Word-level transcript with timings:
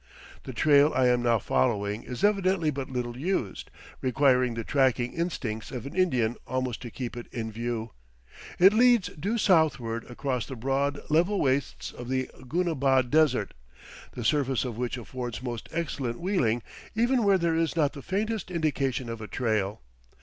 The 0.45 0.51
trail 0.51 0.91
I 0.95 1.07
am 1.09 1.21
now 1.21 1.37
following 1.37 2.01
is 2.01 2.23
evidently 2.23 2.71
but 2.71 2.89
little 2.89 3.15
used, 3.15 3.69
requiring 4.01 4.55
the 4.55 4.63
tracking 4.63 5.13
instincts 5.13 5.69
of 5.69 5.85
an 5.85 5.95
Indian 5.95 6.37
almost 6.47 6.81
to 6.81 6.89
keep 6.89 7.15
it 7.15 7.27
in 7.31 7.51
view. 7.51 7.91
It 8.57 8.73
leads 8.73 9.09
due 9.09 9.37
southward 9.37 10.09
across 10.09 10.47
the 10.47 10.55
broad, 10.55 11.01
level 11.11 11.39
wastes 11.39 11.91
of 11.91 12.09
the 12.09 12.31
Goonabad 12.47 13.11
Desert, 13.11 13.53
the 14.13 14.25
surface 14.25 14.65
of 14.65 14.75
which 14.75 14.97
affords 14.97 15.43
most 15.43 15.69
excellent 15.71 16.19
wheeling 16.19 16.63
even 16.95 17.21
where 17.23 17.37
there 17.37 17.53
is 17.53 17.75
not 17.75 17.93
the 17.93 18.01
faintest 18.01 18.49
indication 18.49 19.07
of 19.07 19.21
a 19.21 19.27
trail. 19.27 19.81